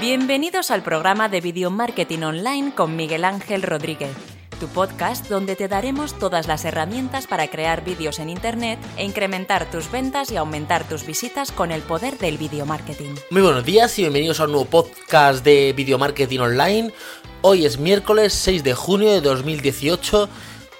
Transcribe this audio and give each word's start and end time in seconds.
Bienvenidos 0.00 0.70
al 0.70 0.82
programa 0.82 1.30
de 1.30 1.40
Video 1.40 1.70
Marketing 1.70 2.18
Online 2.18 2.74
con 2.74 2.96
Miguel 2.96 3.24
Ángel 3.24 3.62
Rodríguez, 3.62 4.14
tu 4.60 4.68
podcast 4.68 5.26
donde 5.30 5.56
te 5.56 5.68
daremos 5.68 6.18
todas 6.18 6.46
las 6.46 6.66
herramientas 6.66 7.26
para 7.26 7.48
crear 7.48 7.82
vídeos 7.82 8.18
en 8.18 8.28
Internet 8.28 8.78
e 8.98 9.04
incrementar 9.04 9.70
tus 9.70 9.90
ventas 9.90 10.30
y 10.30 10.36
aumentar 10.36 10.86
tus 10.86 11.06
visitas 11.06 11.50
con 11.50 11.72
el 11.72 11.80
poder 11.80 12.18
del 12.18 12.36
video 12.36 12.66
marketing. 12.66 13.14
Muy 13.30 13.40
buenos 13.40 13.64
días 13.64 13.98
y 13.98 14.02
bienvenidos 14.02 14.38
a 14.38 14.44
un 14.44 14.52
nuevo 14.52 14.66
podcast 14.66 15.42
de 15.42 15.72
Video 15.72 15.96
Marketing 15.96 16.40
Online. 16.40 16.92
Hoy 17.40 17.64
es 17.64 17.78
miércoles 17.78 18.34
6 18.34 18.64
de 18.64 18.74
junio 18.74 19.10
de 19.10 19.22
2018 19.22 20.28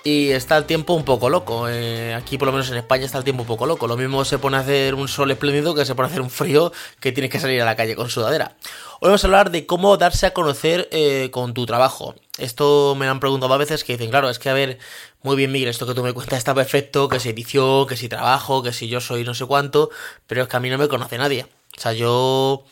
y 0.07 0.31
está 0.31 0.57
el 0.57 0.67
tiempo 0.67 0.95
un 0.95 1.05
poco 1.05 1.29
loco. 1.29 1.69
Eh, 1.69 2.15
aquí, 2.15 2.39
por 2.39 2.47
lo 2.47 2.53
menos 2.53 2.71
en 2.71 2.77
España, 2.77 3.05
está 3.05 3.19
el 3.19 3.25
tiempo 3.25 3.43
un 3.43 3.49
poco 3.49 3.67
loco. 3.67 3.89
Lo 3.89 3.97
mismo 3.97 4.25
se 4.25 4.39
pone 4.39 4.57
a 4.57 4.61
hacer 4.61 4.95
un 4.95 5.09
sol 5.09 5.33
espléndido 5.33 5.75
que 5.75 5.85
se 5.85 5.97
pone 5.97 6.07
a 6.07 6.11
hacer 6.11 6.21
un 6.21 6.31
frío 6.31 6.73
que 7.01 7.11
tienes 7.11 7.29
que 7.29 7.41
salir 7.41 7.61
a 7.61 7.65
la 7.65 7.75
calle 7.75 7.97
con 7.97 8.09
sudadera. 8.09 8.57
Hoy 9.01 9.09
vamos 9.09 9.25
a 9.25 9.27
hablar 9.27 9.51
de 9.51 9.67
cómo 9.67 9.97
darse 9.97 10.27
a 10.27 10.33
conocer 10.33 10.89
eh, 10.93 11.31
con 11.33 11.55
tu 11.55 11.67
trabajo. 11.67 12.15
Esto 12.39 12.95
me 12.97 13.07
lo 13.07 13.11
han 13.11 13.19
preguntado 13.19 13.53
a 13.53 13.57
veces 13.57 13.83
que 13.83 13.95
dicen, 13.95 14.11
claro, 14.11 14.31
es 14.31 14.39
que 14.39 14.49
a 14.49 14.55
ver, 14.55 14.79
muy 15.23 15.35
bien, 15.35 15.51
Miguel, 15.51 15.71
esto 15.71 15.89
que 15.89 15.95
tú 15.95 16.05
me 16.05 16.13
cuentas 16.13 16.39
está 16.39 16.55
perfecto, 16.55 17.09
que 17.09 17.19
si 17.19 17.31
edición, 17.31 17.89
que 17.89 17.97
si 17.97 18.09
trabajo, 18.09 18.63
que 18.63 18.73
si 18.73 18.87
yo 18.87 19.01
soy 19.01 19.25
no 19.25 19.35
sé 19.35 19.45
cuánto, 19.45 19.91
pero 20.29 20.43
es 20.43 20.49
que 20.49 20.57
a 20.57 20.61
mí 20.61 20.71
no 20.71 20.79
me 20.79 20.87
conoce 20.87 21.19
nadie. 21.19 21.49
O 21.77 21.81
sea, 21.81 21.93
yo 21.95 22.65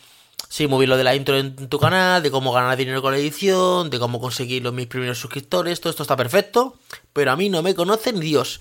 Sí, 0.54 0.68
muy 0.68 0.86
lo 0.86 0.96
de 0.96 1.02
la 1.02 1.16
intro 1.16 1.36
en 1.36 1.68
tu 1.68 1.80
canal, 1.80 2.22
de 2.22 2.30
cómo 2.30 2.52
ganar 2.52 2.76
dinero 2.76 3.02
con 3.02 3.10
la 3.10 3.18
edición, 3.18 3.90
de 3.90 3.98
cómo 3.98 4.20
conseguir 4.20 4.62
los 4.62 4.72
mis 4.72 4.86
primeros 4.86 5.18
suscriptores, 5.18 5.80
todo 5.80 5.90
esto 5.90 6.04
está 6.04 6.14
perfecto, 6.14 6.78
pero 7.12 7.32
a 7.32 7.36
mí 7.36 7.48
no 7.48 7.60
me 7.60 7.74
conoce 7.74 8.12
ni 8.12 8.20
Dios. 8.20 8.60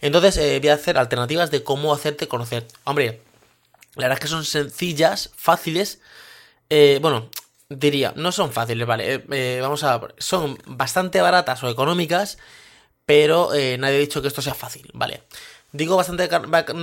Entonces 0.00 0.38
eh, 0.38 0.58
voy 0.58 0.70
a 0.70 0.74
hacer 0.76 0.96
alternativas 0.96 1.50
de 1.50 1.62
cómo 1.62 1.92
hacerte 1.92 2.28
conocer. 2.28 2.66
Hombre, 2.84 3.20
la 3.94 4.04
verdad 4.04 4.14
es 4.14 4.20
que 4.20 4.28
son 4.28 4.46
sencillas, 4.46 5.32
fáciles. 5.36 6.00
Eh, 6.70 6.98
bueno, 7.02 7.28
diría, 7.68 8.14
no 8.16 8.32
son 8.32 8.50
fáciles, 8.50 8.86
vale. 8.86 9.22
Eh, 9.30 9.58
vamos 9.60 9.84
a. 9.84 10.00
Son 10.16 10.56
bastante 10.64 11.20
baratas 11.20 11.62
o 11.62 11.68
económicas, 11.68 12.38
pero 13.04 13.50
nadie 13.50 13.96
ha 13.96 14.00
dicho 14.00 14.22
que 14.22 14.28
esto 14.28 14.40
sea 14.40 14.54
fácil, 14.54 14.88
vale. 14.94 15.24
Digo 15.74 15.96
bastante 15.96 16.28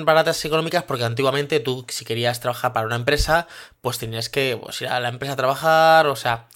baratas 0.03 0.43
económicas 0.43 0.83
porque 0.83 1.05
antiguamente 1.05 1.61
tú, 1.61 1.85
si 1.87 2.03
querías 2.03 2.41
trabajar 2.41 2.73
para 2.73 2.85
una 2.85 2.97
empresa, 2.97 3.47
pues 3.79 3.97
tenías 3.97 4.27
que 4.27 4.59
pues, 4.61 4.81
ir 4.81 4.89
a 4.89 4.99
la 4.99 5.07
empresa 5.07 5.31
a 5.31 5.37
trabajar, 5.37 6.07
o 6.07 6.17
sea, 6.17 6.49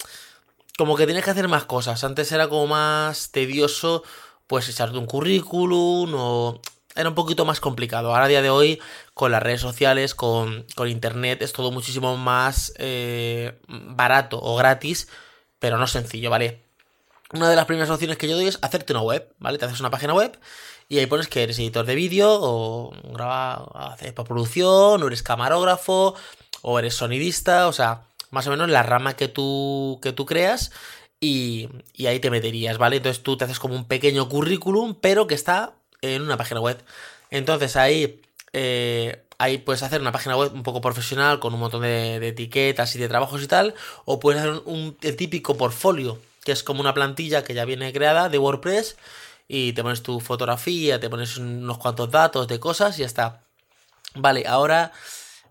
como 0.76 0.96
que 0.96 1.06
tienes 1.06 1.24
que 1.24 1.30
hacer 1.30 1.48
más 1.48 1.64
cosas. 1.64 2.04
Antes 2.04 2.30
era 2.32 2.46
como 2.46 2.66
más 2.66 3.30
tedioso, 3.30 4.02
pues 4.46 4.68
echarte 4.68 4.98
un 4.98 5.06
currículum 5.06 6.12
o... 6.14 6.60
Era 6.94 7.08
un 7.08 7.14
poquito 7.14 7.46
más 7.46 7.60
complicado. 7.60 8.10
Ahora 8.10 8.26
a 8.26 8.28
día 8.28 8.42
de 8.42 8.50
hoy, 8.50 8.82
con 9.14 9.32
las 9.32 9.42
redes 9.42 9.62
sociales, 9.62 10.14
con, 10.14 10.66
con 10.74 10.88
internet, 10.88 11.40
es 11.40 11.54
todo 11.54 11.70
muchísimo 11.70 12.18
más 12.18 12.74
eh, 12.76 13.58
barato 13.66 14.38
o 14.42 14.56
gratis, 14.56 15.08
pero 15.58 15.78
no 15.78 15.86
sencillo, 15.86 16.28
¿vale? 16.28 16.66
Una 17.32 17.48
de 17.48 17.56
las 17.56 17.64
primeras 17.64 17.88
opciones 17.88 18.18
que 18.18 18.28
yo 18.28 18.36
doy 18.36 18.46
es 18.46 18.58
hacerte 18.60 18.92
una 18.92 19.02
web, 19.02 19.34
¿vale? 19.38 19.56
Te 19.56 19.64
haces 19.64 19.80
una 19.80 19.90
página 19.90 20.12
web 20.12 20.38
y 20.88 20.98
ahí 20.98 21.06
pones 21.06 21.28
que 21.28 21.42
eres 21.42 21.58
editor 21.58 21.86
de 21.86 21.94
vídeo, 21.94 22.38
o 22.40 22.92
graba, 23.12 23.66
haces 23.92 24.12
producción, 24.12 25.02
o 25.02 25.06
eres 25.06 25.22
camarógrafo, 25.22 26.14
o 26.62 26.78
eres 26.78 26.94
sonidista, 26.94 27.68
o 27.68 27.72
sea, 27.72 28.02
más 28.30 28.46
o 28.46 28.50
menos 28.50 28.68
la 28.68 28.82
rama 28.82 29.16
que 29.16 29.28
tú, 29.28 29.98
que 30.02 30.12
tú 30.12 30.26
creas. 30.26 30.72
Y, 31.18 31.68
y 31.94 32.06
ahí 32.06 32.20
te 32.20 32.30
meterías, 32.30 32.76
¿vale? 32.78 32.96
Entonces 32.96 33.22
tú 33.22 33.36
te 33.36 33.44
haces 33.44 33.58
como 33.58 33.74
un 33.74 33.86
pequeño 33.86 34.28
currículum, 34.28 34.94
pero 35.00 35.26
que 35.26 35.34
está 35.34 35.72
en 36.02 36.22
una 36.22 36.36
página 36.36 36.60
web. 36.60 36.82
Entonces 37.30 37.76
ahí, 37.76 38.20
eh, 38.52 39.24
ahí 39.38 39.58
puedes 39.58 39.82
hacer 39.82 40.00
una 40.00 40.12
página 40.12 40.36
web 40.36 40.52
un 40.54 40.62
poco 40.62 40.80
profesional 40.80 41.40
con 41.40 41.54
un 41.54 41.60
montón 41.60 41.82
de, 41.82 42.16
etiquetas 42.28 42.94
y 42.96 42.98
de 42.98 43.08
trabajos 43.08 43.42
y 43.42 43.46
tal. 43.46 43.74
O 44.04 44.20
puedes 44.20 44.42
hacer 44.42 44.62
un, 44.66 44.94
típico 44.94 45.56
portfolio, 45.56 46.18
que 46.44 46.52
es 46.52 46.62
como 46.62 46.80
una 46.80 46.94
plantilla 46.94 47.44
que 47.44 47.54
ya 47.54 47.64
viene 47.64 47.92
creada 47.92 48.28
de 48.28 48.38
WordPress 48.38 48.96
y 49.48 49.72
te 49.72 49.82
pones 49.82 50.02
tu 50.02 50.20
fotografía, 50.20 51.00
te 51.00 51.10
pones 51.10 51.36
unos 51.38 51.78
cuantos 51.78 52.10
datos 52.10 52.48
de 52.48 52.58
cosas 52.60 52.98
y 52.98 53.00
ya 53.00 53.06
está. 53.06 53.42
Vale, 54.14 54.46
ahora 54.46 54.92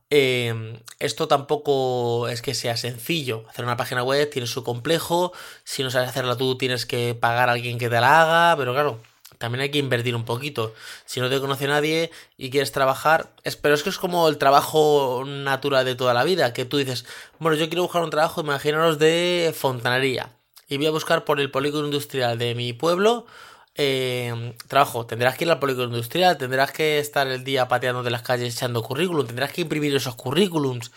em, 0.09 0.79
esto 0.99 1.27
tampoco 1.27 2.27
es 2.27 2.41
que 2.41 2.53
sea 2.53 2.77
sencillo. 2.77 3.45
Hacer 3.49 3.65
una 3.65 3.77
página 3.77 4.03
web 4.03 4.29
tiene 4.29 4.47
su 4.47 4.63
complejo. 4.63 5.33
Si 5.63 5.83
no 5.83 5.91
sabes 5.91 6.09
hacerla 6.09 6.35
tú, 6.35 6.57
tienes 6.57 6.85
que 6.85 7.15
pagar 7.15 7.49
a 7.49 7.53
alguien 7.53 7.77
que 7.77 7.89
te 7.89 8.01
la 8.01 8.21
haga. 8.21 8.57
Pero 8.57 8.73
claro, 8.73 8.99
también 9.37 9.61
hay 9.61 9.71
que 9.71 9.77
invertir 9.77 10.15
un 10.15 10.25
poquito. 10.25 10.73
Si 11.05 11.19
no 11.19 11.29
te 11.29 11.39
conoce 11.39 11.67
nadie 11.67 12.11
y 12.37 12.49
quieres 12.49 12.71
trabajar, 12.71 13.31
es, 13.43 13.55
pero 13.55 13.75
es 13.75 13.83
que 13.83 13.89
es 13.89 13.97
como 13.97 14.27
el 14.27 14.37
trabajo 14.37 15.23
natural 15.25 15.85
de 15.85 15.95
toda 15.95 16.13
la 16.13 16.23
vida. 16.23 16.53
Que 16.53 16.65
tú 16.65 16.77
dices, 16.77 17.05
bueno, 17.39 17.57
yo 17.57 17.67
quiero 17.67 17.83
buscar 17.83 18.03
un 18.03 18.09
trabajo, 18.09 18.41
imaginaros, 18.41 18.99
de 18.99 19.53
fontanería. 19.55 20.31
Y 20.67 20.77
voy 20.77 20.87
a 20.87 20.91
buscar 20.91 21.25
por 21.25 21.39
el 21.39 21.51
polígono 21.51 21.85
industrial 21.85 22.39
de 22.39 22.55
mi 22.55 22.73
pueblo 22.73 23.27
eh, 23.75 24.55
trabajo, 24.67 25.05
tendrás 25.05 25.37
que 25.37 25.43
ir 25.43 25.51
al 25.51 25.59
polígono 25.59 25.89
industrial, 25.89 26.37
tendrás 26.37 26.71
que 26.71 26.99
estar 26.99 27.27
el 27.27 27.43
día 27.43 27.67
pateando 27.67 28.03
de 28.03 28.09
las 28.09 28.21
calles 28.21 28.55
echando 28.55 28.81
currículum, 28.81 29.27
tendrás 29.27 29.51
que 29.51 29.61
imprimir 29.61 29.95
esos 29.95 30.15
currículums. 30.15 30.91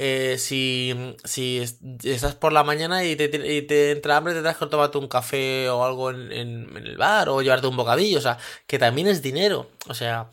Eh, 0.00 0.36
si, 0.38 0.94
si 1.24 1.58
estás 2.04 2.34
por 2.36 2.52
la 2.52 2.62
mañana 2.62 3.04
y 3.04 3.16
te, 3.16 3.28
te, 3.28 3.90
entra 3.90 4.16
hambre, 4.16 4.34
tendrás 4.34 4.56
que 4.56 4.66
tomarte 4.66 4.98
un 4.98 5.08
café 5.08 5.68
o 5.70 5.84
algo 5.84 6.10
en, 6.10 6.30
en, 6.30 6.76
el 6.76 6.96
bar 6.96 7.28
o 7.30 7.42
llevarte 7.42 7.66
un 7.66 7.76
bocadillo, 7.76 8.18
o 8.18 8.22
sea, 8.22 8.38
que 8.66 8.78
también 8.78 9.08
es 9.08 9.22
dinero. 9.22 9.68
O 9.88 9.94
sea, 9.94 10.30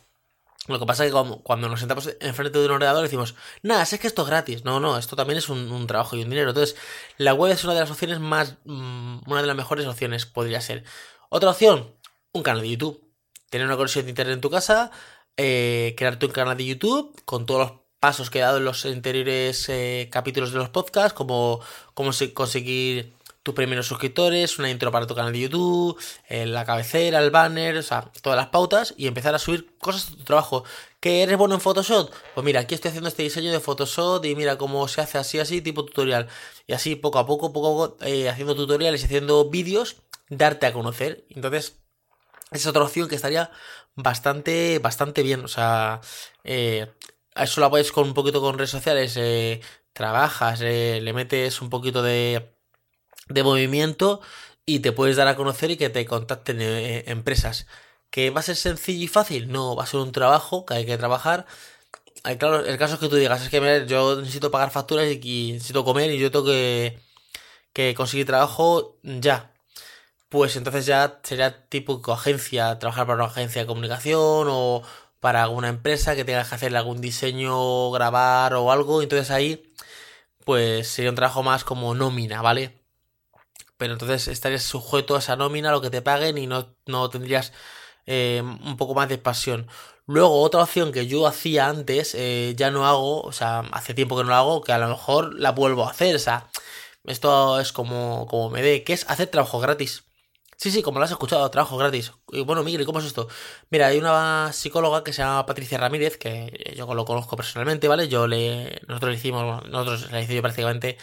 lo 0.67 0.79
que 0.79 0.85
pasa 0.85 1.05
es 1.05 1.13
que 1.13 1.39
cuando, 1.43 1.69
nos 1.69 1.79
sentamos 1.79 2.09
enfrente 2.19 2.57
de 2.57 2.65
un 2.65 2.71
ordenador 2.71 3.03
decimos, 3.03 3.35
nada, 3.61 3.83
es 3.83 3.99
que 3.99 4.07
esto 4.07 4.23
es 4.23 4.27
gratis. 4.27 4.65
No, 4.65 4.79
no, 4.79 4.97
esto 4.97 5.15
también 5.15 5.37
es 5.37 5.49
un, 5.49 5.71
un, 5.71 5.85
trabajo 5.85 6.15
y 6.15 6.23
un 6.23 6.29
dinero. 6.29 6.49
Entonces, 6.49 6.75
la 7.17 7.33
web 7.35 7.51
es 7.51 7.63
una 7.63 7.75
de 7.75 7.81
las 7.81 7.91
opciones 7.91 8.19
más, 8.19 8.55
mm, 8.65 9.19
una 9.27 9.41
de 9.41 9.47
las 9.47 9.55
mejores 9.55 9.85
opciones 9.85 10.25
podría 10.25 10.61
ser. 10.61 10.83
Otra 11.29 11.49
opción, 11.49 11.91
un 12.33 12.43
canal 12.43 12.61
de 12.61 12.69
YouTube. 12.69 13.01
Tener 13.49 13.65
una 13.65 13.77
conexión 13.77 14.05
de 14.05 14.11
internet 14.11 14.35
en 14.35 14.41
tu 14.41 14.49
casa, 14.49 14.91
eh, 15.37 15.95
crearte 15.97 16.25
un 16.25 16.31
canal 16.31 16.57
de 16.57 16.65
YouTube 16.65 17.19
con 17.25 17.45
todos 17.45 17.59
los 17.61 17.79
pasos 17.99 18.29
que 18.29 18.39
he 18.39 18.41
dado 18.41 18.57
en 18.57 18.65
los 18.65 18.85
anteriores 18.85 19.67
eh, 19.69 20.09
capítulos 20.11 20.51
de 20.51 20.59
los 20.59 20.69
podcasts, 20.69 21.13
como 21.13 21.61
cómo 21.93 22.11
conseguir 22.33 23.13
tus 23.41 23.53
primeros 23.53 23.87
suscriptores, 23.87 24.59
una 24.59 24.69
intro 24.69 24.91
para 24.91 25.07
tu 25.07 25.15
canal 25.15 25.31
de 25.31 25.41
YouTube, 25.41 25.99
eh, 26.29 26.45
la 26.45 26.65
cabecera, 26.65 27.19
el 27.19 27.31
banner, 27.31 27.77
o 27.77 27.83
sea, 27.83 28.11
todas 28.21 28.37
las 28.37 28.47
pautas 28.47 28.93
y 28.97 29.07
empezar 29.07 29.35
a 29.35 29.39
subir 29.39 29.77
cosas 29.77 30.11
de 30.11 30.17
tu 30.17 30.23
trabajo. 30.23 30.63
¿Que 30.99 31.21
eres 31.21 31.37
bueno 31.37 31.55
en 31.55 31.61
Photoshop? 31.61 32.11
Pues 32.33 32.43
mira, 32.45 32.61
aquí 32.61 32.75
estoy 32.75 32.89
haciendo 32.89 33.09
este 33.09 33.23
diseño 33.23 33.51
de 33.51 33.59
Photoshop 33.59 34.25
y 34.25 34.35
mira 34.35 34.57
cómo 34.57 34.87
se 34.87 35.01
hace 35.01 35.17
así, 35.19 35.39
así, 35.39 35.61
tipo 35.61 35.85
tutorial. 35.85 36.27
Y 36.67 36.73
así 36.73 36.95
poco 36.95 37.19
a 37.19 37.25
poco, 37.27 37.53
poco 37.53 37.83
a 37.83 37.89
poco, 37.89 38.05
haciendo 38.29 38.55
tutoriales 38.55 39.01
y 39.01 39.05
haciendo 39.05 39.49
vídeos 39.49 39.97
darte 40.29 40.65
a 40.65 40.73
conocer. 40.73 41.25
Entonces, 41.29 41.79
es 42.51 42.65
otra 42.67 42.83
opción 42.83 43.07
que 43.09 43.15
estaría 43.15 43.51
bastante, 43.95 44.79
bastante 44.79 45.23
bien. 45.23 45.43
O 45.45 45.47
sea, 45.47 46.01
eh, 46.43 46.87
eso 47.35 47.61
lo 47.61 47.69
puedes 47.69 47.91
con 47.91 48.07
un 48.07 48.13
poquito 48.13 48.41
con 48.41 48.57
redes 48.57 48.71
sociales, 48.71 49.15
eh, 49.17 49.61
trabajas, 49.93 50.61
eh, 50.61 50.99
le 51.01 51.13
metes 51.13 51.61
un 51.61 51.69
poquito 51.69 52.01
de, 52.03 52.55
de 53.29 53.43
movimiento 53.43 54.21
y 54.65 54.79
te 54.79 54.91
puedes 54.91 55.17
dar 55.17 55.27
a 55.27 55.35
conocer 55.35 55.71
y 55.71 55.77
que 55.77 55.89
te 55.89 56.05
contacten 56.05 56.61
eh, 56.61 57.03
empresas. 57.07 57.67
¿Que 58.09 58.29
va 58.29 58.39
a 58.41 58.43
ser 58.43 58.55
sencillo 58.55 59.03
y 59.05 59.07
fácil? 59.07 59.51
No, 59.51 59.75
va 59.75 59.83
a 59.83 59.87
ser 59.87 59.99
un 59.99 60.11
trabajo 60.11 60.65
que 60.65 60.75
hay 60.75 60.85
que 60.85 60.97
trabajar. 60.97 61.45
claro, 62.39 62.65
el 62.65 62.77
caso 62.77 62.95
es 62.95 62.99
que 62.99 63.09
tú 63.09 63.15
digas, 63.17 63.41
es 63.43 63.49
que 63.49 63.85
yo 63.87 64.17
necesito 64.21 64.51
pagar 64.51 64.71
facturas 64.71 65.07
y, 65.11 65.53
necesito 65.53 65.85
comer 65.85 66.11
y 66.11 66.19
yo 66.19 66.31
tengo 66.31 66.45
que, 66.45 66.99
que 67.73 67.93
conseguir 67.95 68.25
trabajo 68.25 68.97
ya 69.03 69.54
pues 70.29 70.55
entonces 70.55 70.85
ya 70.85 71.19
sería 71.23 71.67
tipo 71.69 72.01
agencia, 72.11 72.79
trabajar 72.79 73.07
para 73.07 73.23
una 73.23 73.31
agencia 73.31 73.61
de 73.61 73.67
comunicación 73.67 74.47
o 74.49 74.83
para 75.19 75.43
alguna 75.43 75.69
empresa 75.69 76.15
que 76.15 76.25
tenga 76.25 76.43
que 76.47 76.55
hacerle 76.55 76.77
algún 76.77 77.01
diseño, 77.01 77.91
grabar 77.91 78.53
o 78.55 78.71
algo. 78.71 79.01
Entonces 79.01 79.31
ahí, 79.31 79.73
pues 80.45 80.87
sería 80.89 81.11
un 81.11 81.15
trabajo 81.15 81.43
más 81.43 81.63
como 81.63 81.95
nómina, 81.95 82.41
¿vale? 82.41 82.81
Pero 83.77 83.93
entonces 83.93 84.27
estarías 84.27 84.63
sujeto 84.63 85.15
a 85.15 85.19
esa 85.19 85.35
nómina, 85.35 85.71
lo 85.71 85.81
que 85.81 85.89
te 85.89 86.01
paguen 86.01 86.37
y 86.37 86.47
no, 86.47 86.75
no 86.85 87.09
tendrías 87.09 87.53
eh, 88.05 88.41
un 88.43 88.77
poco 88.77 88.93
más 88.95 89.09
de 89.09 89.17
pasión. 89.17 89.67
Luego, 90.07 90.41
otra 90.41 90.61
opción 90.63 90.91
que 90.91 91.07
yo 91.07 91.27
hacía 91.27 91.67
antes, 91.67 92.15
eh, 92.15 92.53
ya 92.57 92.71
no 92.71 92.87
hago, 92.87 93.21
o 93.21 93.31
sea, 93.31 93.61
hace 93.71 93.93
tiempo 93.95 94.15
que 94.17 94.23
no 94.23 94.29
lo 94.29 94.35
hago, 94.35 94.61
que 94.61 94.71
a 94.73 94.77
lo 94.77 94.87
mejor 94.89 95.33
la 95.39 95.51
vuelvo 95.51 95.85
a 95.87 95.91
hacer, 95.91 96.15
o 96.15 96.19
sea, 96.19 96.49
esto 97.05 97.59
es 97.59 97.73
como, 97.73 98.27
como 98.27 98.49
me 98.51 98.61
dé, 98.61 98.83
que 98.83 98.93
es 98.93 99.09
hacer 99.09 99.27
trabajo 99.29 99.59
gratis. 99.59 100.03
Sí, 100.57 100.71
sí, 100.71 100.81
como 100.81 100.99
lo 100.99 101.05
has 101.05 101.11
escuchado, 101.11 101.49
trabajo 101.51 101.77
gratis. 101.77 102.13
Y 102.31 102.41
bueno, 102.41 102.63
Miguel, 102.63 102.81
¿y 102.81 102.85
cómo 102.85 102.99
es 102.99 103.05
esto? 103.05 103.27
Mira, 103.69 103.87
hay 103.87 103.97
una 103.97 104.51
psicóloga 104.53 105.03
que 105.03 105.11
se 105.13 105.21
llama 105.21 105.45
Patricia 105.45 105.77
Ramírez, 105.77 106.17
que 106.17 106.73
yo 106.75 106.91
lo 106.93 107.05
conozco 107.05 107.35
personalmente, 107.35 107.87
¿vale? 107.87 108.07
Yo 108.07 108.27
le. 108.27 108.81
Nosotros 108.87 109.11
le 109.11 109.17
hicimos. 109.17 109.65
Nosotros 109.67 110.11
le 110.11 110.21
hice 110.23 110.35
yo 110.35 110.41
prácticamente 110.41 110.97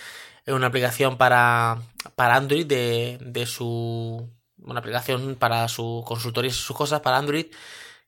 una 0.47 0.69
aplicación 0.69 1.19
para. 1.19 1.83
para 2.17 2.37
Android 2.37 2.67
de, 2.67 3.19
de 3.21 3.47
su. 3.47 4.29
Una 4.59 4.81
aplicación 4.81 5.37
para 5.37 5.69
su 5.69 6.03
consultoría 6.07 6.51
y 6.51 6.55
sus 6.55 6.77
cosas 6.77 7.01
para 7.01 7.19
Android. 7.19 7.47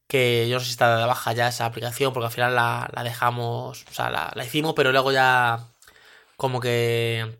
Que 0.06 0.48
yo 0.48 0.56
no 0.56 0.60
sé 0.60 0.66
si 0.66 0.72
está 0.72 0.98
de 0.98 1.06
baja 1.06 1.32
ya 1.32 1.48
esa 1.48 1.66
aplicación, 1.66 2.12
porque 2.12 2.26
al 2.26 2.32
final 2.32 2.54
la, 2.54 2.90
la 2.94 3.02
dejamos. 3.04 3.84
O 3.90 3.94
sea, 3.94 4.10
la, 4.10 4.32
la 4.34 4.44
hicimos, 4.44 4.74
pero 4.74 4.92
luego 4.92 5.12
ya. 5.12 5.68
Como 6.36 6.60
que 6.60 7.38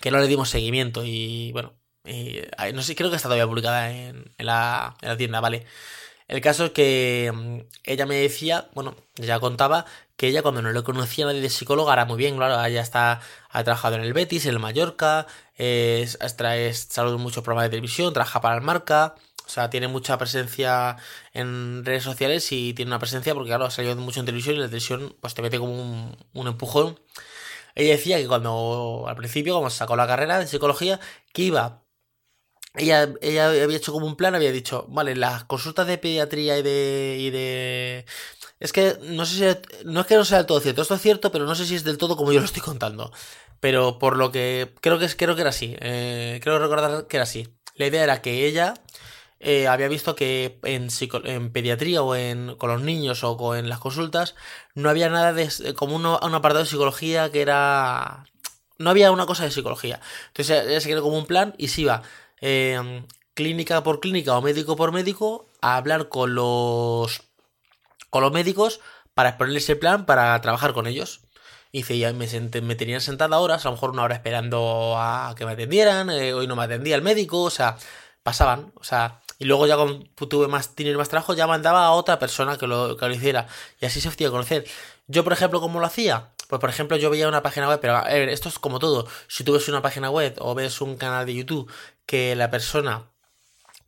que 0.00 0.10
no 0.10 0.18
le 0.18 0.26
dimos 0.28 0.50
seguimiento 0.50 1.04
y 1.04 1.52
bueno, 1.52 1.74
no 2.04 2.82
sé, 2.82 2.94
creo 2.96 3.10
que 3.10 3.16
está 3.16 3.28
todavía 3.28 3.46
publicada 3.46 3.90
en, 3.90 4.24
la, 4.38 4.96
en 5.00 5.08
la 5.08 5.16
tienda, 5.16 5.40
¿vale? 5.40 5.66
El 6.28 6.40
caso 6.40 6.66
es 6.66 6.70
que 6.72 7.30
mm, 7.34 7.60
ella 7.84 8.06
me 8.06 8.16
decía, 8.16 8.68
bueno, 8.74 8.96
ya 9.16 9.40
contaba 9.40 9.86
que 10.16 10.28
ella 10.28 10.42
cuando 10.42 10.62
no 10.62 10.72
le 10.72 10.82
conocía 10.82 11.24
a 11.24 11.28
nadie 11.28 11.40
de 11.40 11.50
psicóloga 11.50 11.92
era 11.92 12.04
muy 12.04 12.16
bien, 12.16 12.36
claro, 12.36 12.62
ella 12.64 12.80
está, 12.82 13.20
ha 13.50 13.64
trabajado 13.64 13.96
en 13.96 14.02
el 14.02 14.12
Betis, 14.12 14.46
en 14.46 14.52
el 14.52 14.58
Mallorca, 14.60 15.26
es, 15.56 16.18
es, 16.20 16.98
en 16.98 17.20
muchos 17.20 17.42
programas 17.42 17.64
de 17.64 17.70
televisión, 17.70 18.12
trabaja 18.12 18.40
para 18.40 18.54
el 18.56 18.62
Marca, 18.62 19.14
o 19.46 19.48
sea, 19.48 19.68
tiene 19.70 19.88
mucha 19.88 20.16
presencia 20.18 20.96
en 21.34 21.84
redes 21.84 22.04
sociales 22.04 22.50
y 22.52 22.72
tiene 22.74 22.90
una 22.90 22.98
presencia 22.98 23.34
porque, 23.34 23.48
claro, 23.48 23.66
ha 23.66 23.70
salido 23.70 23.96
mucho 23.96 24.20
en 24.20 24.26
televisión 24.26 24.56
y 24.56 24.58
la 24.60 24.66
televisión 24.66 25.14
pues 25.20 25.34
te 25.34 25.42
mete 25.42 25.58
como 25.58 25.74
un, 25.74 26.16
un 26.32 26.46
empujón. 26.46 26.98
Ella 27.74 27.92
decía 27.92 28.18
que 28.18 28.28
cuando, 28.28 29.04
al 29.08 29.16
principio, 29.16 29.54
cuando 29.54 29.70
sacó 29.70 29.96
la 29.96 30.06
carrera 30.06 30.38
de 30.38 30.46
psicología, 30.46 31.00
que 31.32 31.42
iba 31.42 31.83
ella, 32.74 33.14
ella 33.20 33.48
había 33.48 33.76
hecho 33.76 33.92
como 33.92 34.06
un 34.06 34.16
plan, 34.16 34.34
había 34.34 34.50
dicho, 34.50 34.86
vale, 34.88 35.14
las 35.14 35.44
consultas 35.44 35.86
de 35.86 35.98
pediatría 35.98 36.58
y 36.58 36.62
de, 36.62 37.16
y 37.20 37.30
de... 37.30 38.04
Es 38.58 38.72
que 38.72 38.98
no 39.02 39.24
sé 39.26 39.34
si... 39.36 39.84
No 39.86 40.00
es 40.00 40.06
que 40.06 40.16
no 40.16 40.24
sea 40.24 40.38
del 40.38 40.46
todo 40.46 40.60
cierto, 40.60 40.82
esto 40.82 40.94
es 40.94 41.02
cierto, 41.02 41.30
pero 41.30 41.44
no 41.44 41.54
sé 41.54 41.66
si 41.66 41.76
es 41.76 41.84
del 41.84 41.98
todo 41.98 42.16
como 42.16 42.32
yo 42.32 42.40
lo 42.40 42.46
estoy 42.46 42.62
contando. 42.62 43.12
Pero 43.60 43.98
por 43.98 44.16
lo 44.16 44.32
que... 44.32 44.74
Creo 44.80 44.98
que, 44.98 45.08
creo 45.08 45.34
que 45.36 45.42
era 45.42 45.50
así. 45.50 45.76
Eh, 45.80 46.40
creo 46.42 46.58
recordar 46.58 47.06
que 47.06 47.16
era 47.16 47.24
así. 47.24 47.48
La 47.76 47.86
idea 47.86 48.02
era 48.02 48.22
que 48.22 48.46
ella 48.46 48.74
eh, 49.38 49.68
había 49.68 49.88
visto 49.88 50.16
que 50.16 50.58
en, 50.64 50.88
en 51.24 51.52
pediatría 51.52 52.02
o 52.02 52.16
en, 52.16 52.56
con 52.56 52.70
los 52.70 52.82
niños 52.82 53.22
o 53.22 53.36
con, 53.36 53.56
en 53.56 53.68
las 53.68 53.78
consultas 53.78 54.34
no 54.74 54.90
había 54.90 55.10
nada 55.10 55.32
de... 55.32 55.74
como 55.74 55.94
un 55.96 56.06
apartado 56.06 56.64
de 56.64 56.70
psicología 56.70 57.30
que 57.30 57.40
era... 57.40 58.24
No 58.78 58.90
había 58.90 59.12
una 59.12 59.26
cosa 59.26 59.44
de 59.44 59.52
psicología. 59.52 60.00
Entonces 60.28 60.66
ella 60.66 60.80
se 60.80 60.88
quedó 60.88 61.02
como 61.02 61.18
un 61.18 61.26
plan 61.26 61.54
y 61.56 61.68
se 61.68 61.82
iba 61.82 62.02
Em, 62.40 63.06
clínica 63.34 63.82
por 63.82 64.00
clínica 64.00 64.36
o 64.36 64.42
médico 64.42 64.76
por 64.76 64.92
médico 64.92 65.48
a 65.60 65.76
hablar 65.76 66.08
con 66.08 66.34
los 66.34 67.22
con 68.10 68.22
los 68.22 68.32
médicos 68.32 68.80
para 69.14 69.30
exponerles 69.30 69.68
el 69.70 69.78
plan 69.78 70.06
para 70.06 70.40
trabajar 70.40 70.72
con 70.72 70.86
ellos. 70.86 71.20
Y 71.72 71.78
dice, 71.78 71.98
ya 71.98 72.12
me, 72.12 72.28
me 72.62 72.74
tenían 72.76 73.00
sentada 73.00 73.38
horas, 73.40 73.66
a 73.66 73.68
lo 73.68 73.74
mejor 73.74 73.90
una 73.90 74.04
hora 74.04 74.14
esperando 74.14 74.94
a 74.96 75.34
que 75.36 75.44
me 75.44 75.52
atendieran, 75.52 76.10
eh, 76.10 76.32
hoy 76.32 76.46
no 76.46 76.54
me 76.54 76.62
atendía 76.64 76.94
el 76.94 77.02
médico, 77.02 77.42
o 77.42 77.50
sea, 77.50 77.76
pasaban, 78.22 78.72
o 78.76 78.84
sea, 78.84 79.20
y 79.38 79.44
luego 79.46 79.66
ya 79.66 79.76
cuando 79.76 80.06
tuve 80.28 80.46
más 80.48 80.76
dinero 80.76 80.98
más 80.98 81.08
trabajo, 81.08 81.34
ya 81.34 81.46
mandaba 81.46 81.86
a 81.86 81.90
otra 81.92 82.18
persona 82.18 82.56
que 82.56 82.66
lo, 82.66 82.96
que 82.96 83.08
lo 83.08 83.14
hiciera. 83.14 83.48
Y 83.80 83.86
así 83.86 84.00
se 84.00 84.08
hacía 84.08 84.30
conocer. 84.30 84.64
Yo, 85.08 85.24
por 85.24 85.32
ejemplo, 85.32 85.60
¿cómo 85.60 85.80
lo 85.80 85.86
hacía? 85.86 86.33
Pues 86.48 86.60
por 86.60 86.70
ejemplo, 86.70 86.96
yo 86.96 87.10
veía 87.10 87.28
una 87.28 87.42
página 87.42 87.68
web, 87.68 87.80
pero 87.80 87.96
a 87.96 88.04
ver, 88.04 88.28
esto 88.28 88.48
es 88.48 88.58
como 88.58 88.78
todo. 88.78 89.06
Si 89.28 89.44
tú 89.44 89.52
ves 89.54 89.68
una 89.68 89.82
página 89.82 90.10
web 90.10 90.34
o 90.40 90.54
ves 90.54 90.80
un 90.80 90.96
canal 90.96 91.26
de 91.26 91.34
YouTube 91.34 91.70
que 92.06 92.36
la 92.36 92.50
persona 92.50 93.10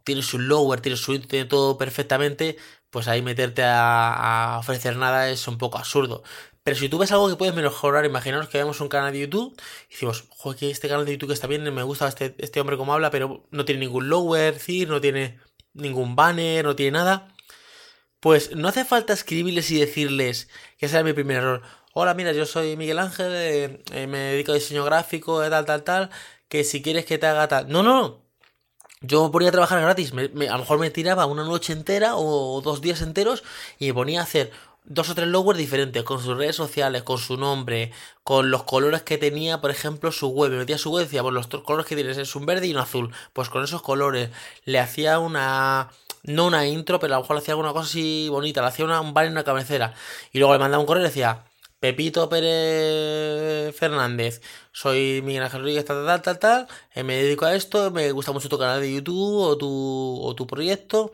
tiene 0.04 0.22
su 0.22 0.38
lower, 0.38 0.80
tiene 0.80 0.96
su 0.96 1.18
tiene 1.20 1.46
todo 1.46 1.78
perfectamente, 1.78 2.56
pues 2.90 3.08
ahí 3.08 3.22
meterte 3.22 3.62
a, 3.64 4.56
ofrecer 4.60 4.96
nada 4.96 5.30
es 5.30 5.48
un 5.48 5.58
poco 5.58 5.78
absurdo. 5.78 6.22
Pero 6.62 6.76
si 6.76 6.88
tú 6.88 6.98
ves 6.98 7.12
algo 7.12 7.28
que 7.28 7.36
puedes 7.36 7.54
mejorar, 7.54 8.04
imaginaos 8.06 8.48
que 8.48 8.58
vemos 8.58 8.80
un 8.80 8.88
canal 8.88 9.12
de 9.12 9.20
YouTube 9.20 9.60
y 9.88 9.92
decimos, 9.92 10.24
joder, 10.30 10.58
que 10.58 10.70
este 10.70 10.88
canal 10.88 11.06
de 11.06 11.12
YouTube 11.12 11.32
está 11.32 11.46
bien, 11.46 11.62
me 11.74 11.82
gusta 11.82 12.08
este, 12.08 12.34
este 12.38 12.60
hombre 12.60 12.76
como 12.76 12.94
habla, 12.94 13.10
pero 13.10 13.46
no 13.50 13.64
tiene 13.64 13.80
ningún 13.80 14.08
lower, 14.08 14.58
¿sí? 14.58 14.86
no 14.86 15.00
tiene 15.00 15.38
ningún 15.74 16.16
banner, 16.16 16.64
no 16.64 16.76
tiene 16.76 16.92
nada. 16.92 17.28
Pues 18.20 18.54
no 18.56 18.68
hace 18.68 18.84
falta 18.84 19.12
escribirles 19.12 19.70
y 19.70 19.80
decirles 19.80 20.48
que 20.78 20.86
ese 20.86 20.98
es 20.98 21.04
mi 21.04 21.12
primer 21.12 21.38
error. 21.38 21.62
Hola, 21.98 22.12
mira, 22.12 22.32
yo 22.32 22.44
soy 22.44 22.76
Miguel 22.76 22.98
Ángel, 22.98 23.32
eh, 23.32 23.82
eh, 23.92 24.06
me 24.06 24.18
dedico 24.18 24.52
a 24.52 24.54
diseño 24.56 24.84
gráfico, 24.84 25.40
tal, 25.48 25.64
tal, 25.64 25.82
tal, 25.82 26.10
que 26.46 26.62
si 26.62 26.82
quieres 26.82 27.06
que 27.06 27.16
te 27.16 27.26
haga 27.26 27.48
tal... 27.48 27.70
No, 27.70 27.82
no, 27.82 28.20
yo 29.00 29.30
ponía 29.30 29.48
a 29.48 29.52
trabajar 29.52 29.80
gratis, 29.80 30.12
a 30.12 30.16
lo 30.16 30.58
mejor 30.58 30.78
me 30.78 30.90
tiraba 30.90 31.24
una 31.24 31.44
noche 31.44 31.72
entera 31.72 32.16
o 32.16 32.60
dos 32.60 32.82
días 32.82 33.00
enteros 33.00 33.44
y 33.78 33.86
me 33.86 33.94
ponía 33.94 34.20
a 34.20 34.24
hacer 34.24 34.52
dos 34.84 35.08
o 35.08 35.14
tres 35.14 35.28
logos 35.28 35.56
diferentes, 35.56 36.02
con 36.02 36.22
sus 36.22 36.36
redes 36.36 36.56
sociales, 36.56 37.02
con 37.02 37.16
su 37.16 37.38
nombre, 37.38 37.92
con 38.22 38.50
los 38.50 38.64
colores 38.64 39.00
que 39.02 39.16
tenía, 39.16 39.62
por 39.62 39.70
ejemplo, 39.70 40.12
su 40.12 40.28
web. 40.28 40.50
Me 40.50 40.58
metía 40.58 40.76
su 40.76 40.90
web 40.90 41.00
y 41.00 41.04
decía, 41.06 41.22
pues 41.22 41.32
los 41.32 41.46
colores 41.46 41.86
que 41.86 41.96
tienes 41.96 42.18
es 42.18 42.36
un 42.36 42.44
verde 42.44 42.66
y 42.66 42.72
un 42.72 42.78
azul. 42.78 43.10
Pues 43.32 43.48
con 43.48 43.64
esos 43.64 43.80
colores 43.80 44.28
le 44.66 44.80
hacía 44.80 45.18
una 45.18 45.88
no 46.24 46.46
una 46.46 46.66
intro, 46.66 47.00
pero 47.00 47.14
a 47.14 47.16
lo 47.16 47.22
mejor 47.22 47.36
le 47.36 47.40
hacía 47.40 47.52
alguna 47.52 47.72
cosa 47.72 47.86
así 47.86 48.28
bonita, 48.28 48.60
le 48.60 48.68
hacía 48.68 48.84
un 48.84 49.14
bar 49.14 49.24
en 49.24 49.32
una 49.32 49.44
cabecera. 49.44 49.94
Y 50.32 50.38
luego 50.40 50.52
le 50.52 50.58
mandaba 50.58 50.80
un 50.80 50.86
correo 50.86 51.02
y 51.02 51.06
decía, 51.06 51.45
Pepito 51.80 52.28
Pérez 52.28 53.74
Fernández, 53.76 54.40
soy 54.72 55.20
Miguel 55.22 55.42
Ángel 55.44 55.60
Rodríguez, 55.60 55.84
tal, 55.84 56.04
tal, 56.06 56.22
tal, 56.22 56.38
tal, 56.38 56.68
eh, 56.94 57.02
me 57.04 57.16
dedico 57.22 57.44
a 57.44 57.54
esto, 57.54 57.90
me 57.90 58.10
gusta 58.12 58.32
mucho 58.32 58.48
tu 58.48 58.58
canal 58.58 58.80
de 58.80 58.92
YouTube 58.94 59.40
o 59.42 59.56
tu, 59.58 60.20
o 60.22 60.34
tu 60.34 60.46
proyecto, 60.46 61.12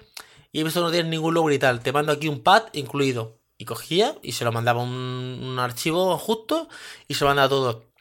y 0.53 0.65
esto 0.67 0.81
no 0.83 0.91
tiene 0.91 1.11
ningún 1.11 1.35
logo 1.35 1.51
y 1.51 1.59
tal, 1.59 1.81
te 1.83 1.93
mando 1.93 2.13
aquí 2.13 2.29
un 2.29 2.43
pad 2.43 2.65
incluido. 2.73 3.39
Y 3.59 3.65
cogía 3.65 4.17
y 4.23 4.33
se 4.33 4.45
lo 4.45 4.51
mandaba 4.51 4.83
un, 4.83 4.91
un 4.91 5.59
archivo 5.61 6.19
justo 6.19 6.69
y 7.07 7.15
se 7.15 7.25
lo 7.25 7.29
mandaba 7.31 7.49
todo. 7.49 7.92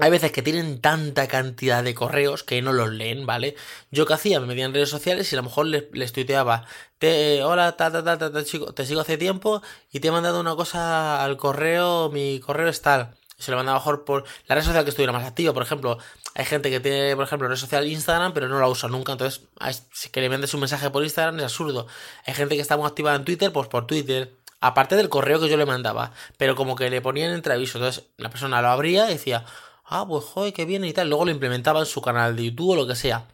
Hay 0.00 0.10
veces 0.10 0.32
que 0.32 0.42
tienen 0.42 0.80
tanta 0.80 1.28
cantidad 1.28 1.84
de 1.84 1.94
correos 1.94 2.42
que 2.42 2.62
no 2.62 2.72
los 2.72 2.90
leen, 2.90 3.26
¿vale? 3.26 3.54
Yo 3.90 4.06
que 4.06 4.14
hacía, 4.14 4.40
me 4.40 4.46
metía 4.46 4.64
en 4.64 4.74
redes 4.74 4.88
sociales 4.88 5.30
y 5.32 5.36
a 5.36 5.38
lo 5.38 5.44
mejor 5.44 5.66
les, 5.66 6.12
tuiteaba, 6.12 6.64
te, 6.98 7.42
hola, 7.44 7.76
ta, 7.76 7.90
ta, 7.90 8.02
ta, 8.02 8.32
ta, 8.32 8.44
chico, 8.44 8.72
te 8.72 8.86
sigo 8.86 9.00
hace 9.00 9.18
tiempo 9.18 9.62
y 9.92 10.00
te 10.00 10.08
he 10.08 10.10
mandado 10.10 10.40
una 10.40 10.56
cosa 10.56 11.22
al 11.22 11.36
correo, 11.36 12.10
mi 12.10 12.40
correo 12.40 12.68
es 12.68 12.80
tal. 12.82 13.14
Se 13.40 13.50
lo 13.50 13.56
mandaba 13.56 13.78
mejor 13.78 14.04
por 14.04 14.24
la 14.46 14.54
red 14.54 14.62
social 14.62 14.84
que 14.84 14.90
estuviera 14.90 15.12
más 15.12 15.24
activa, 15.26 15.54
por 15.54 15.62
ejemplo. 15.62 15.96
Hay 16.34 16.44
gente 16.44 16.70
que 16.70 16.78
tiene, 16.78 17.16
por 17.16 17.24
ejemplo, 17.24 17.48
red 17.48 17.56
social 17.56 17.86
Instagram, 17.86 18.34
pero 18.34 18.48
no 18.48 18.60
la 18.60 18.68
usa 18.68 18.88
nunca. 18.88 19.12
Entonces, 19.12 19.46
si 19.92 20.10
que 20.10 20.20
le 20.20 20.28
mandes 20.28 20.52
un 20.52 20.60
mensaje 20.60 20.90
por 20.90 21.02
Instagram 21.02 21.38
es 21.38 21.44
absurdo. 21.44 21.86
Hay 22.26 22.34
gente 22.34 22.54
que 22.54 22.60
está 22.60 22.76
muy 22.76 22.86
activa 22.86 23.14
en 23.14 23.24
Twitter, 23.24 23.50
pues 23.50 23.66
por 23.68 23.86
Twitter. 23.86 24.34
Aparte 24.60 24.94
del 24.94 25.08
correo 25.08 25.40
que 25.40 25.48
yo 25.48 25.56
le 25.56 25.64
mandaba. 25.64 26.12
Pero 26.36 26.54
como 26.54 26.76
que 26.76 26.90
le 26.90 27.00
ponían 27.00 27.32
entreviso. 27.32 27.78
Entonces, 27.78 28.04
la 28.18 28.28
persona 28.28 28.60
lo 28.60 28.68
abría 28.68 29.08
y 29.10 29.14
decía, 29.14 29.46
ah, 29.90 30.06
pues 30.08 30.24
joder, 30.24 30.52
qué 30.54 30.64
bien 30.64 30.84
y 30.84 30.92
tal. 30.92 31.08
Luego 31.08 31.26
lo 31.26 31.30
implementaba 31.32 31.80
en 31.80 31.86
su 31.86 32.00
canal 32.00 32.36
de 32.36 32.46
YouTube 32.46 32.70
o 32.70 32.76
lo 32.76 32.86
que 32.86 32.96
sea. 32.96 33.28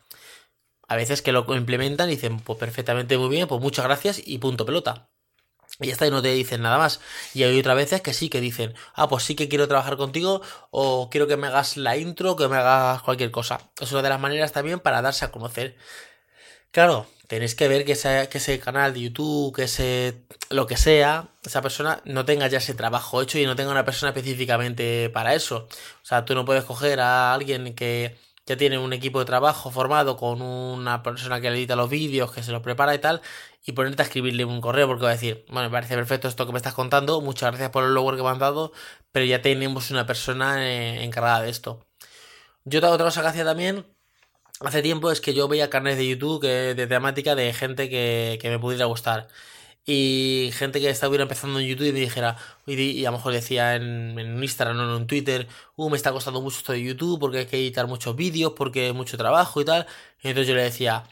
A 0.89 0.97
veces 0.97 1.23
que 1.23 1.33
lo 1.33 1.47
implementan 1.55 2.09
y 2.09 2.13
dicen, 2.13 2.41
pues 2.41 2.59
perfectamente 2.59 3.19
muy 3.19 3.29
bien, 3.29 3.49
pues 3.49 3.61
muchas 3.61 3.85
gracias 3.85 4.21
y 4.25 4.39
punto 4.39 4.67
pelota. 4.67 5.11
Y 5.81 5.89
ya 5.89 5.93
está, 5.93 6.07
y 6.07 6.11
no 6.11 6.23
te 6.23 6.33
dicen 6.33 6.63
nada 6.63 6.79
más. 6.79 7.01
Y 7.35 7.43
hay 7.43 7.59
otras 7.59 7.77
veces 7.77 8.01
que 8.01 8.15
sí, 8.15 8.29
que 8.31 8.41
dicen, 8.41 8.75
ah, 8.95 9.09
pues 9.09 9.25
sí 9.25 9.35
que 9.35 9.49
quiero 9.49 9.69
trabajar 9.69 9.97
contigo, 9.97 10.41
o 10.71 11.11
quiero 11.11 11.27
que 11.27 11.37
me 11.37 11.49
hagas 11.49 11.77
la 11.77 11.97
intro, 11.97 12.37
que 12.37 12.49
me 12.49 12.57
hagas 12.57 13.03
cualquier 13.03 13.31
cosa. 13.31 13.61
Es 13.81 13.93
una 13.93 14.03
de 14.03 14.09
las 14.09 14.21
maneras 14.21 14.53
también 14.53 14.81
para 14.81 15.03
darse 15.03 15.25
a 15.25 15.33
conocer. 15.33 15.77
Claro, 16.71 17.07
tenéis 17.27 17.55
que 17.55 17.69
ver 17.69 17.85
que 17.85 17.93
ese, 17.93 18.29
que 18.31 18.39
ese 18.39 18.59
canal 18.61 18.95
de 18.95 19.03
YouTube, 19.03 19.55
que 19.55 19.65
ese 19.65 20.23
lo 20.51 20.67
que 20.67 20.77
sea, 20.77 21.29
esa 21.45 21.63
persona 21.63 22.01
no 22.05 22.25
tenga 22.25 22.49
ya 22.49 22.59
ese 22.59 22.75
trabajo 22.75 23.23
hecho 23.23 23.39
y 23.39 23.47
no 23.47 23.57
tenga 23.57 23.71
una 23.71 23.85
persona 23.85 24.11
específicamente 24.11 25.11
para 25.11 25.35
eso. 25.35 25.69
O 26.03 26.05
sea, 26.05 26.25
tú 26.25 26.35
no 26.35 26.45
puedes 26.45 26.65
coger 26.65 27.01
a 27.01 27.35
alguien 27.35 27.75
que 27.75 28.17
ya 28.47 28.57
tiene 28.57 28.79
un 28.79 28.93
equipo 28.93 29.19
de 29.19 29.25
trabajo 29.25 29.71
formado 29.71 30.17
con 30.17 30.41
una 30.41 31.03
persona 31.03 31.41
que 31.41 31.51
le 31.51 31.57
edita 31.59 31.77
los 31.77 31.91
vídeos, 31.91 32.33
que 32.33 32.43
se 32.45 32.53
los 32.53 32.63
prepara 32.63 32.95
y 32.95 32.99
tal, 33.01 33.21
y 33.65 33.73
ponerte 33.73 34.03
a 34.03 34.05
escribirle 34.05 34.45
un 34.45 34.61
correo 34.61 34.87
porque 34.87 35.05
va 35.05 35.11
a 35.11 35.13
decir, 35.15 35.45
bueno, 35.49 35.69
me 35.69 35.73
parece 35.73 35.97
perfecto 35.97 36.29
esto 36.29 36.47
que 36.47 36.53
me 36.53 36.59
estás 36.59 36.75
contando, 36.75 37.21
muchas 37.21 37.51
gracias 37.51 37.71
por 37.71 37.85
el 37.85 37.95
logo 37.95 38.15
que 38.17 38.23
me 38.23 38.29
han 38.29 38.39
dado, 38.39 38.73
pero 39.13 39.25
ya 39.27 39.43
tenemos 39.43 39.91
una 39.91 40.07
persona 40.07 40.65
eh, 40.65 41.03
encargada 41.05 41.43
de 41.43 41.51
esto. 41.51 41.87
Yo 42.65 42.79
otra 42.79 43.05
cosa 43.05 43.23
que 43.23 43.29
hacía 43.29 43.45
también 43.45 43.87
hace 44.61 44.83
tiempo 44.83 45.11
es 45.11 45.21
que 45.21 45.35
yo 45.35 45.49
veía 45.49 45.71
canales 45.71 45.99
de 45.99 46.09
YouTube 46.09 46.41
que, 46.43 46.75
de 46.75 46.87
temática 46.87 47.35
de 47.35 47.53
gente 47.53 47.89
que, 47.91 48.39
que 48.41 48.51
me 48.51 48.59
pudiera 48.59 48.87
gustar 48.87 49.29
y 49.87 50.51
gente 50.53 50.81
que 50.81 50.91
estuviera 50.91 51.23
empezando 51.23 51.61
en 51.61 51.67
YouTube 51.67 51.87
y 51.87 51.93
me 51.93 52.01
dijera, 52.01 52.37
y, 52.67 53.05
a 53.05 53.11
lo 53.13 53.19
mejor 53.19 53.33
decía 53.33 53.77
en, 53.77 54.19
en 54.19 54.43
Instagram 54.43 54.79
o 54.81 54.97
en 54.97 55.07
Twitter, 55.07 55.47
uh, 55.77 55.89
me 55.89 55.97
está 55.97 56.11
costando 56.13 56.41
mucho 56.43 56.59
esto 56.59 56.73
de 56.73 56.83
YouTube 56.83 57.21
porque 57.21 57.39
hay 57.39 57.47
que 57.47 57.57
editar 57.57 57.87
muchos 57.87 58.17
vídeos, 58.17 58.53
porque 58.57 58.87
hay 58.87 58.93
mucho 58.93 59.17
trabajo 59.17 59.61
y 59.61 59.65
tal. 59.65 59.87
Entonces 60.23 60.49
yo 60.49 60.55
le 60.57 60.65
decía, 60.65 61.05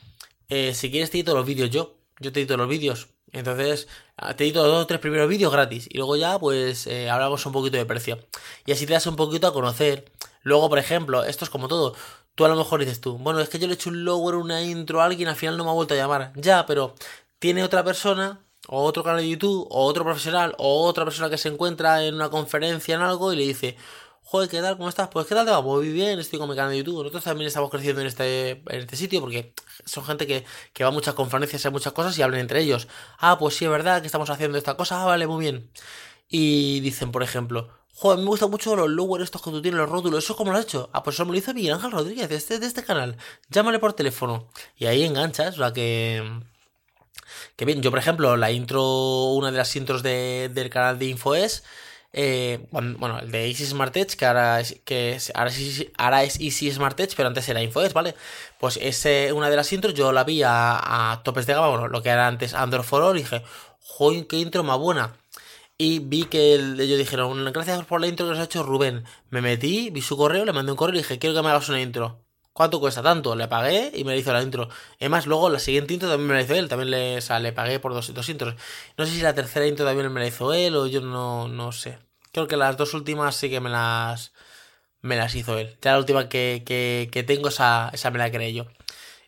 eh, 0.49 0.75
si 0.75 0.91
quieres 0.91 1.11
te 1.11 1.19
edito 1.19 1.35
los 1.35 1.47
vídeos 1.47 1.71
yo, 1.71 1.97
yo 2.19 2.33
te 2.33 2.41
edito 2.41 2.57
los 2.57 2.69
vídeos. 2.69 3.09
Entonces, 3.33 3.89
ah, 4.17 4.35
te 4.35 4.45
edito 4.45 4.63
los 4.63 4.73
dos 4.73 4.83
o 4.85 4.87
tres 4.87 5.01
primeros 5.01 5.29
vídeos 5.29 5.53
gratis. 5.53 5.89
Y 5.91 5.97
luego 5.99 6.17
ya, 6.17 6.39
pues, 6.39 6.87
eh, 6.87 7.11
hablamos 7.11 7.45
un 7.47 7.53
poquito 7.53 7.77
de 7.77 7.87
precio. 7.87 8.19
Y 8.67 8.73
así 8.73 8.87
te 8.87 8.93
das 8.93 9.07
un 9.07 9.17
poquito 9.17 9.47
a 9.49 9.53
conocer. 9.53 10.05
Luego, 10.43 10.69
por 10.69 10.79
ejemplo, 10.79 11.25
esto 11.25 11.45
es 11.45 11.51
como 11.51 11.69
todo. 11.69 11.95
Tú 12.35 12.45
a 12.45 12.49
lo 12.49 12.57
mejor 12.57 12.81
dices 12.81 13.01
tú, 13.01 13.17
bueno, 13.19 13.41
es 13.41 13.49
que 13.49 13.59
yo 13.59 13.67
le 13.67 13.75
he 13.75 13.77
hecho 13.77 13.91
un 13.91 14.05
lower, 14.05 14.35
una 14.37 14.63
intro 14.63 15.01
a 15.01 15.05
alguien, 15.05 15.29
al 15.29 15.37
final 15.37 15.57
no 15.57 15.65
me 15.65 15.71
ha 15.71 15.75
vuelto 15.75 15.95
a 15.95 15.97
llamar. 15.97 16.33
Ya, 16.37 16.67
pero 16.67 16.95
tiene 17.39 17.63
otra 17.63 17.85
persona 17.85 18.41
o 18.69 18.83
otro 18.85 19.03
canal 19.05 19.21
de 19.21 19.29
YouTube, 19.29 19.67
o 19.71 19.85
otro 19.85 20.05
profesional, 20.05 20.55
o 20.59 20.85
otra 20.85 21.05
persona 21.05 21.31
que 21.31 21.39
se 21.39 21.49
encuentra 21.49 22.05
en 22.05 22.15
una 22.15 22.31
conferencia 22.31 22.95
en 22.95 23.03
algo 23.03 23.33
y 23.33 23.37
le 23.37 23.45
dice, 23.45 23.77
joder, 24.23 24.49
¿qué 24.49 24.61
tal? 24.61 24.77
¿Cómo 24.77 24.89
estás? 24.89 25.09
Pues 25.09 25.27
¿qué 25.27 25.35
tal 25.35 25.45
te 25.47 25.53
va? 25.53 25.61
Muy 25.63 25.91
bien, 25.91 26.19
estoy 26.19 26.39
con 26.39 26.49
mi 26.49 26.57
canal 26.57 26.73
de 26.73 26.79
YouTube. 26.79 26.99
Nosotros 26.99 27.25
también 27.25 27.47
estamos 27.49 27.71
creciendo 27.71 28.01
en 28.01 28.07
este, 28.07 28.51
en 28.51 28.81
este 28.81 28.97
sitio 28.97 29.21
porque 29.21 29.55
son 29.85 30.05
gente 30.05 30.27
que, 30.27 30.45
que 30.73 30.85
va 30.85 30.89
a 30.89 30.93
muchas 30.93 31.15
conferencias, 31.15 31.65
a 31.67 31.71
muchas 31.71 31.93
cosas 31.93 32.19
y 32.19 32.23
hablan 32.23 32.41
entre 32.41 32.61
ellos. 32.61 32.89
Ah, 33.19 33.39
pues 33.39 33.55
sí, 33.57 33.65
es 33.65 33.71
verdad 33.71 34.01
que 34.01 34.07
estamos 34.07 34.31
haciendo 34.31 34.59
esta 34.59 34.77
cosa, 34.77 35.03
ah, 35.03 35.05
vale, 35.07 35.27
muy 35.27 35.41
bien. 35.41 35.71
Y 36.29 36.81
dicen, 36.81 37.13
por 37.13 37.23
ejemplo, 37.23 37.71
Joder, 37.97 38.19
me 38.19 38.27
gustan 38.27 38.51
mucho 38.51 38.75
los 38.75 38.91
lowers 38.91 39.25
estos 39.25 39.41
que 39.41 39.51
tú 39.51 39.63
tienes, 39.63 39.79
los 39.79 39.89
rótulos. 39.89 40.25
¿Eso 40.25 40.37
cómo 40.37 40.53
lo 40.53 40.59
has 40.59 40.65
hecho? 40.65 40.91
Ah, 40.93 41.03
pues 41.03 41.15
eso 41.15 41.25
me 41.25 41.33
lo 41.33 41.39
hizo 41.39 41.55
Miguel 41.55 41.75
Ángel 41.75 41.93
Rodríguez, 41.93 42.29
de 42.29 42.37
este, 42.37 42.59
de 42.59 42.67
este 42.67 42.83
canal. 42.83 43.17
Llámale 43.51 43.79
por 43.79 43.93
teléfono. 43.93 44.49
Y 44.77 44.87
ahí 44.87 45.05
enganchas, 45.05 45.55
o 45.55 45.59
sea 45.59 45.73
que... 45.73 46.41
Que 47.57 47.65
bien, 47.65 47.83
yo 47.83 47.91
por 47.91 48.01
ejemplo, 48.01 48.37
la 48.37 48.51
intro, 48.51 48.83
una 49.33 49.53
de 49.53 49.59
las 49.59 49.75
intros 49.77 50.03
de, 50.03 50.51
del 50.53 50.71
canal 50.71 50.99
de 50.99 51.07
Info 51.07 51.35
es... 51.35 51.63
Eh, 52.17 52.69
bueno, 52.71 53.19
el 53.19 53.33
de 53.33 53.49
Easy 53.49 53.67
Smart 53.67 53.97
Edge, 53.97 54.17
que 54.17 54.25
ahora 54.25 54.61
es, 54.61 54.81
que 54.85 55.19
ahora, 55.35 55.51
es, 55.51 55.87
ahora 55.99 56.23
es 56.23 56.39
Easy 56.39 56.71
Smart 56.71 56.97
pero 57.17 57.27
antes 57.27 57.49
era 57.49 57.61
InfoEdge, 57.61 57.93
¿vale? 57.93 58.15
Pues 58.61 58.79
es 58.81 59.05
una 59.33 59.51
de 59.51 59.57
las 59.57 59.73
intros, 59.73 59.95
yo 59.95 60.13
la 60.13 60.23
vi 60.23 60.43
a, 60.45 61.21
topes 61.25 61.45
de 61.47 61.55
gama, 61.55 61.69
bueno, 61.71 61.89
lo 61.89 62.03
que 62.03 62.11
era 62.11 62.29
antes 62.29 62.55
Android 62.55 62.85
for 62.85 63.03
All, 63.03 63.17
y 63.17 63.23
dije, 63.23 63.43
joder, 63.81 64.29
qué 64.29 64.37
intro 64.37 64.63
más 64.63 64.79
buena. 64.79 65.17
Y 65.77 65.99
vi 65.99 66.25
que 66.25 66.55
ellos 66.55 66.99
dijeron, 66.99 67.45
gracias 67.53 67.85
por 67.85 68.01
la 68.01 68.07
intro 68.07 68.27
que 68.27 68.31
nos 68.33 68.39
ha 68.41 68.45
hecho 68.45 68.63
Rubén. 68.63 69.05
Me 69.31 69.41
metí, 69.43 69.91
vi 69.91 70.03
su 70.03 70.17
correo, 70.17 70.45
le 70.45 70.53
mandé 70.53 70.71
un 70.73 70.77
correo 70.77 70.95
y 70.95 70.99
dije, 70.99 71.19
quiero 71.19 71.35
que 71.35 71.43
me 71.43 71.49
hagas 71.51 71.69
una 71.69 71.81
intro. 71.81 72.25
¿Cuánto 72.55 72.79
cuesta 72.79 73.03
tanto? 73.03 73.35
Le 73.35 73.49
pagué 73.49 73.91
y 73.95 74.05
me 74.05 74.17
hizo 74.17 74.33
la 74.33 74.41
intro. 74.41 74.69
Además, 75.01 75.27
luego 75.27 75.51
la 75.51 75.59
siguiente 75.59 75.93
intro 75.95 76.09
también 76.09 76.29
me 76.29 76.35
la 76.35 76.43
hizo 76.43 76.55
él. 76.55 76.69
También 76.69 76.91
le, 76.93 77.21
le 77.21 77.53
pagué 77.53 77.81
por 77.81 77.93
dos, 77.95 78.15
dos 78.15 78.29
intros. 78.29 78.55
No 78.97 79.07
sé 79.07 79.13
si 79.13 79.23
la 79.23 79.35
tercera 79.35 79.67
intro 79.67 79.85
también 79.85 80.13
me 80.13 80.21
la 80.21 80.29
hizo 80.29 80.53
él 80.55 80.77
o 80.77 80.87
yo 80.87 81.01
no, 81.01 81.49
no 81.49 81.73
sé. 81.73 81.99
Creo 82.33 82.47
que 82.47 82.57
las 82.57 82.77
dos 82.77 82.95
últimas 82.95 83.35
sí 83.35 83.51
que 83.51 83.61
me 83.61 83.71
las, 83.71 84.33
me 85.03 85.17
las 85.17 85.35
hizo 85.35 85.59
él. 85.59 85.77
Ya 85.83 85.93
la 85.93 85.99
última 85.99 86.29
que, 86.29 86.63
que, 86.65 87.23
tengo, 87.25 87.49
esa, 87.49 87.91
esa 87.93 88.11
me 88.13 88.19
la 88.19 88.31
creé 88.31 88.55
yo. 88.55 88.67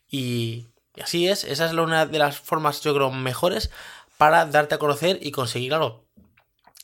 Y, 0.09 0.67
así 1.03 1.29
es. 1.29 1.45
Esa 1.45 1.67
es 1.67 1.73
una 1.73 2.07
de 2.07 2.19
las 2.19 2.39
formas, 2.41 2.81
yo 2.83 2.95
creo, 2.95 3.11
mejores 3.11 3.71
para 4.19 4.47
darte 4.47 4.77
a 4.77 4.79
conocer 4.79 5.19
y 5.23 5.33
conseguir, 5.33 5.71
claro, 5.71 6.06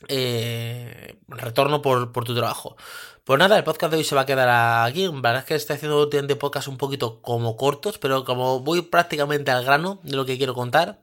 eh, 0.08 1.16
retorno 1.28 1.82
por, 1.82 2.12
tu 2.12 2.34
trabajo. 2.34 2.76
Pues 3.24 3.38
nada, 3.38 3.56
el 3.56 3.64
podcast 3.64 3.92
de 3.92 3.98
hoy 3.98 4.04
se 4.04 4.14
va 4.14 4.22
a 4.22 4.26
quedar 4.26 4.86
aquí. 4.86 5.06
La 5.06 5.12
verdad 5.12 5.38
es 5.38 5.44
que 5.44 5.54
estoy 5.54 5.76
haciendo 5.76 6.00
últimamente 6.00 6.36
podcast 6.36 6.68
un 6.68 6.76
poquito 6.76 7.20
como 7.22 7.56
cortos, 7.56 7.98
pero 7.98 8.24
como 8.24 8.60
voy 8.60 8.82
prácticamente 8.82 9.50
al 9.50 9.64
grano 9.64 10.00
de 10.02 10.16
lo 10.16 10.24
que 10.24 10.36
quiero 10.36 10.54
contar, 10.54 10.98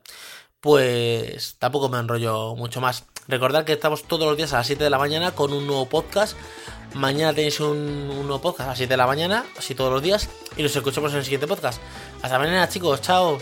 pues 0.60 1.56
tampoco 1.58 1.88
me 1.88 1.98
enrollo 1.98 2.54
mucho 2.56 2.80
más. 2.80 3.04
Recordad 3.28 3.64
que 3.64 3.72
estamos 3.72 4.04
todos 4.04 4.26
los 4.26 4.36
días 4.36 4.52
a 4.52 4.58
las 4.58 4.66
7 4.66 4.82
de 4.82 4.90
la 4.90 4.98
mañana 4.98 5.32
con 5.32 5.52
un 5.52 5.66
nuevo 5.66 5.86
podcast. 5.86 6.36
Mañana 6.94 7.32
tenéis 7.32 7.60
un, 7.60 8.08
nuevo 8.08 8.40
podcast 8.40 8.66
a 8.66 8.70
las 8.70 8.78
7 8.78 8.92
de 8.92 8.96
la 8.96 9.06
mañana, 9.06 9.44
así 9.56 9.74
todos 9.74 9.92
los 9.92 10.02
días, 10.02 10.28
y 10.56 10.62
nos 10.62 10.74
escuchamos 10.74 11.12
en 11.12 11.18
el 11.18 11.24
siguiente 11.24 11.46
podcast. 11.46 11.80
Hasta 12.22 12.38
mañana, 12.38 12.68
chicos, 12.68 13.00
chao. 13.00 13.38